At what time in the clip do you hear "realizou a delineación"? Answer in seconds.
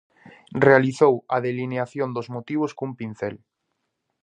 0.65-2.09